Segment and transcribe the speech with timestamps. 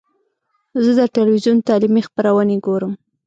[0.83, 2.93] زه د ټلویزیون تعلیمي خپرونې ګورم.